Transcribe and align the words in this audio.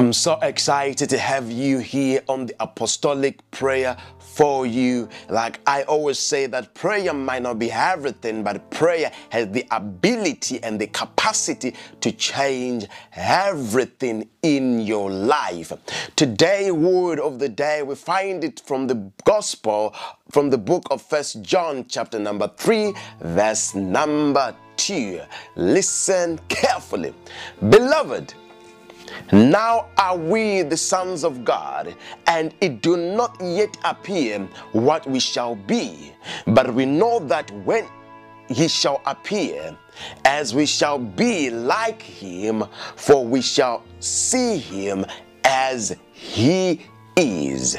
I'm 0.00 0.14
so 0.14 0.38
excited 0.40 1.10
to 1.10 1.18
have 1.18 1.50
you 1.52 1.78
here 1.78 2.22
on 2.26 2.46
the 2.46 2.54
apostolic 2.58 3.38
prayer 3.50 3.98
for 4.18 4.64
you. 4.64 5.10
Like 5.28 5.60
I 5.66 5.82
always 5.82 6.18
say, 6.18 6.46
that 6.46 6.72
prayer 6.72 7.12
might 7.12 7.42
not 7.42 7.58
be 7.58 7.70
everything, 7.70 8.42
but 8.42 8.70
prayer 8.70 9.12
has 9.28 9.50
the 9.50 9.66
ability 9.70 10.62
and 10.62 10.80
the 10.80 10.86
capacity 10.86 11.74
to 12.00 12.12
change 12.12 12.86
everything 13.12 14.30
in 14.40 14.80
your 14.80 15.10
life. 15.10 15.70
Today, 16.16 16.70
word 16.70 17.20
of 17.20 17.38
the 17.38 17.50
day, 17.50 17.82
we 17.82 17.94
find 17.94 18.42
it 18.42 18.62
from 18.64 18.86
the 18.86 19.12
gospel, 19.24 19.94
from 20.30 20.48
the 20.48 20.56
book 20.56 20.84
of 20.90 21.02
First 21.02 21.42
John, 21.42 21.84
chapter 21.86 22.18
number 22.18 22.50
3, 22.56 22.94
verse 23.20 23.74
number 23.74 24.56
2. 24.78 25.20
Listen 25.56 26.40
carefully. 26.48 27.12
Beloved, 27.68 28.32
now 29.32 29.88
are 29.96 30.16
we 30.16 30.62
the 30.62 30.76
sons 30.76 31.24
of 31.24 31.44
God, 31.44 31.94
and 32.26 32.54
it 32.60 32.82
do 32.82 32.96
not 32.96 33.36
yet 33.40 33.76
appear 33.84 34.48
what 34.72 35.06
we 35.06 35.20
shall 35.20 35.54
be. 35.54 36.12
But 36.46 36.74
we 36.74 36.86
know 36.86 37.18
that 37.20 37.50
when 37.64 37.86
he 38.48 38.68
shall 38.68 39.00
appear, 39.06 39.76
as 40.24 40.54
we 40.54 40.66
shall 40.66 40.98
be 40.98 41.50
like 41.50 42.02
him, 42.02 42.64
for 42.96 43.24
we 43.24 43.40
shall 43.40 43.84
see 44.00 44.58
him 44.58 45.06
as 45.44 45.96
he 46.12 46.80
is. 47.16 47.76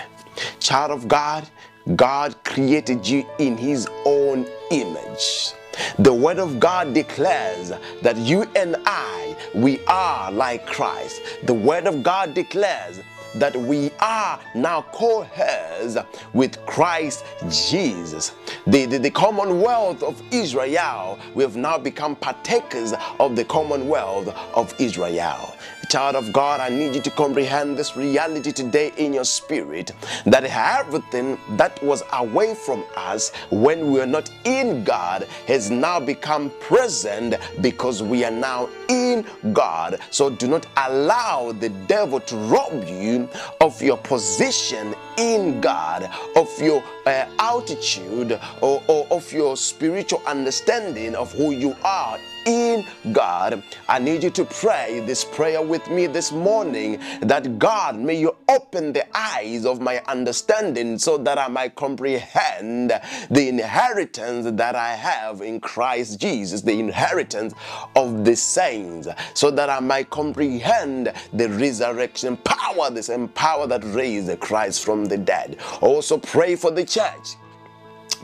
Child 0.59 0.91
of 0.91 1.07
God, 1.07 1.47
God 1.95 2.41
created 2.43 3.07
you 3.07 3.25
in 3.39 3.57
his 3.57 3.87
own 4.05 4.47
image. 4.71 5.53
The 5.99 6.13
Word 6.13 6.39
of 6.39 6.59
God 6.59 6.93
declares 6.93 7.71
that 8.01 8.17
you 8.17 8.43
and 8.55 8.75
I, 8.85 9.35
we 9.53 9.79
are 9.85 10.31
like 10.31 10.65
Christ. 10.65 11.21
The 11.43 11.53
Word 11.53 11.87
of 11.87 12.03
God 12.03 12.33
declares 12.33 13.01
that 13.35 13.55
we 13.55 13.91
are 13.99 14.39
now 14.55 14.81
co-heirs 14.91 15.97
with 16.33 16.63
Christ 16.65 17.23
Jesus. 17.49 18.33
The, 18.67 18.85
the, 18.85 18.97
the, 18.99 19.09
commonwealth 19.09 20.03
of 20.03 20.21
Israel, 20.31 21.19
we 21.33 21.43
have 21.43 21.55
now 21.55 21.77
become 21.77 22.15
partakers 22.15 22.93
of 23.19 23.35
the 23.35 23.45
commonwealth 23.45 24.27
of 24.53 24.73
Israel. 24.79 25.55
Child 25.91 26.15
of 26.15 26.31
God, 26.31 26.61
I 26.61 26.69
need 26.69 26.95
you 26.95 27.01
to 27.01 27.09
comprehend 27.09 27.77
this 27.77 27.97
reality 27.97 28.53
today 28.53 28.93
in 28.95 29.11
your 29.11 29.25
spirit 29.25 29.91
that 30.25 30.45
everything 30.45 31.37
that 31.57 31.83
was 31.83 32.01
away 32.13 32.55
from 32.55 32.85
us 32.95 33.33
when 33.49 33.91
we 33.91 33.99
were 33.99 34.05
not 34.05 34.31
in 34.45 34.85
God 34.85 35.27
has 35.47 35.69
now 35.69 35.99
become 35.99 36.49
present 36.61 37.35
because 37.59 38.01
we 38.01 38.23
are 38.23 38.31
now 38.31 38.69
in 38.87 39.25
God. 39.51 39.99
So 40.11 40.29
do 40.29 40.47
not 40.47 40.65
allow 40.77 41.51
the 41.51 41.67
devil 41.87 42.21
to 42.21 42.35
rob 42.37 42.85
you 42.87 43.27
of 43.59 43.81
your 43.81 43.97
position 43.97 44.95
in 45.17 45.59
God, 45.59 46.09
of 46.37 46.49
your 46.61 46.81
uh, 47.05 47.25
altitude, 47.37 48.39
or, 48.61 48.81
or 48.87 49.07
of 49.11 49.29
your 49.33 49.57
spiritual 49.57 50.23
understanding 50.25 51.15
of 51.15 51.33
who 51.33 51.51
you 51.51 51.75
are 51.83 52.17
in 52.45 52.85
God. 53.11 53.63
I 53.87 53.99
need 53.99 54.23
you 54.23 54.29
to 54.31 54.45
pray 54.45 55.01
this 55.05 55.23
prayer 55.23 55.61
with 55.61 55.89
me 55.89 56.07
this 56.07 56.31
morning 56.31 56.99
that 57.21 57.59
God, 57.59 57.97
may 57.97 58.15
you 58.19 58.35
open 58.49 58.93
the 58.93 59.05
eyes 59.17 59.65
of 59.65 59.81
my 59.81 60.01
understanding 60.07 60.97
so 60.97 61.17
that 61.19 61.37
I 61.37 61.47
might 61.47 61.75
comprehend 61.75 62.91
the 63.29 63.47
inheritance 63.47 64.49
that 64.57 64.75
I 64.75 64.93
have 64.93 65.41
in 65.41 65.59
Christ 65.59 66.19
Jesus, 66.19 66.61
the 66.61 66.79
inheritance 66.79 67.53
of 67.95 68.25
the 68.25 68.35
saints, 68.35 69.07
so 69.33 69.51
that 69.51 69.69
I 69.69 69.79
might 69.79 70.09
comprehend 70.09 71.13
the 71.33 71.49
resurrection 71.49 72.37
power, 72.37 73.01
same 73.01 73.27
power 73.29 73.67
that 73.67 73.83
raised 73.83 74.39
Christ 74.39 74.83
from 74.83 75.05
the 75.05 75.17
dead. 75.17 75.57
Also, 75.81 76.17
pray 76.17 76.55
for 76.55 76.71
the 76.71 76.85
church 76.85 77.35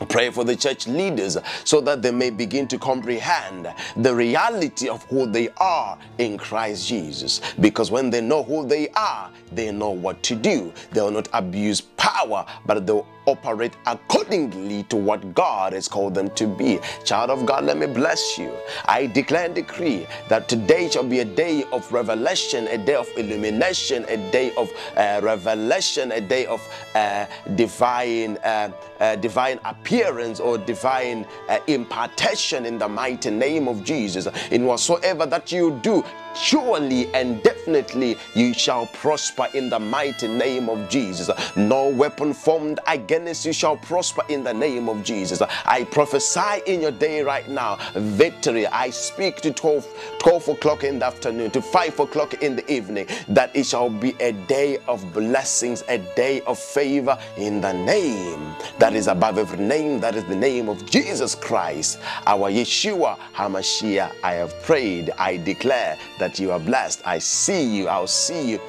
Pray 0.08 0.30
for 0.30 0.44
the 0.44 0.54
church 0.56 0.86
leaders 0.86 1.36
so 1.64 1.80
that 1.80 2.02
they 2.02 2.10
may 2.10 2.30
begin 2.30 2.68
to 2.68 2.78
comprehend 2.78 3.72
the 3.96 4.14
reality 4.14 4.88
of 4.88 5.02
who 5.04 5.26
they 5.26 5.48
are 5.56 5.98
in 6.18 6.38
Christ 6.38 6.86
Jesus. 6.86 7.40
Because 7.60 7.90
when 7.90 8.10
they 8.10 8.20
know 8.20 8.42
who 8.42 8.66
they 8.66 8.88
are, 8.90 9.30
they 9.52 9.72
know 9.72 9.90
what 9.90 10.22
to 10.24 10.34
do. 10.34 10.72
They 10.92 11.00
will 11.00 11.10
not 11.10 11.28
abuse 11.32 11.80
power, 11.98 12.46
but 12.64 12.86
they'll 12.86 13.06
operate 13.28 13.76
accordingly 13.86 14.84
to 14.84 14.96
what 14.96 15.34
God 15.34 15.74
has 15.74 15.86
called 15.86 16.14
them 16.14 16.30
to 16.30 16.46
be. 16.46 16.78
Child 17.04 17.30
of 17.30 17.44
God, 17.44 17.64
let 17.64 17.76
me 17.76 17.86
bless 17.86 18.38
you. 18.38 18.50
I 18.86 19.06
declare 19.06 19.44
and 19.44 19.54
decree 19.54 20.06
that 20.28 20.48
today 20.48 20.88
shall 20.88 21.04
be 21.04 21.20
a 21.20 21.24
day 21.24 21.64
of 21.70 21.92
revelation, 21.92 22.66
a 22.68 22.78
day 22.78 22.94
of 22.94 23.08
illumination, 23.18 24.06
a 24.08 24.16
day 24.32 24.54
of 24.56 24.70
uh, 24.96 25.20
revelation, 25.22 26.12
a 26.12 26.20
day 26.20 26.46
of 26.46 26.66
uh, 26.94 27.26
divine, 27.54 28.38
uh, 28.38 28.70
uh 29.00 29.16
divine 29.16 29.60
appearance 29.64 30.40
or 30.40 30.56
divine 30.56 31.26
uh, 31.48 31.58
impartation 31.66 32.64
in 32.64 32.78
the 32.78 32.88
mighty 32.88 33.30
name 33.30 33.68
of 33.68 33.84
Jesus. 33.84 34.26
In 34.50 34.64
whatsoever 34.64 35.26
that 35.26 35.52
you 35.52 35.78
do, 35.82 36.02
surely 36.34 37.12
and 37.14 37.42
definitely 37.42 38.16
you 38.34 38.54
shall 38.54 38.86
prosper 38.86 39.48
in 39.54 39.68
the 39.68 39.78
mighty 39.78 40.28
name 40.28 40.68
of 40.68 40.88
Jesus. 40.88 41.30
No 41.56 41.88
weapon 41.98 42.32
formed 42.32 42.78
against 42.86 43.44
you 43.44 43.52
shall 43.52 43.76
prosper 43.76 44.22
in 44.28 44.44
the 44.44 44.54
name 44.54 44.88
of 44.88 45.02
Jesus. 45.02 45.42
I 45.66 45.84
prophesy 45.84 46.62
in 46.66 46.80
your 46.80 46.92
day 46.92 47.22
right 47.22 47.48
now 47.48 47.78
victory. 47.94 48.66
I 48.68 48.90
speak 48.90 49.40
to 49.42 49.52
12, 49.52 49.86
12 50.20 50.48
o'clock 50.48 50.84
in 50.84 51.00
the 51.00 51.06
afternoon, 51.06 51.50
to 51.50 51.60
5 51.60 52.00
o'clock 52.00 52.42
in 52.42 52.54
the 52.56 52.72
evening, 52.72 53.06
that 53.28 53.54
it 53.54 53.66
shall 53.66 53.90
be 53.90 54.14
a 54.20 54.32
day 54.32 54.78
of 54.86 55.12
blessings, 55.12 55.82
a 55.88 55.98
day 56.14 56.40
of 56.42 56.58
favor 56.58 57.18
in 57.36 57.60
the 57.60 57.72
name 57.72 58.54
that 58.78 58.94
is 58.94 59.08
above 59.08 59.36
every 59.36 59.58
name, 59.58 60.00
that 60.00 60.14
is 60.14 60.24
the 60.24 60.36
name 60.36 60.68
of 60.68 60.86
Jesus 60.86 61.34
Christ, 61.34 61.98
our 62.26 62.50
Yeshua 62.50 63.18
HaMashiach. 63.34 64.12
I 64.22 64.34
have 64.34 64.54
prayed, 64.62 65.10
I 65.18 65.38
declare 65.38 65.98
that 66.20 66.38
you 66.38 66.52
are 66.52 66.60
blessed. 66.60 67.02
I 67.04 67.18
see 67.18 67.76
you, 67.76 67.88
I'll 67.88 68.06
see 68.06 68.50
you 68.50 68.60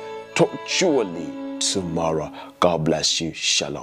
surely 0.66 1.49
tomorrow. 1.60 2.32
God 2.60 2.86
bless 2.86 3.22
you. 3.22 3.34
Shalom. 3.34 3.78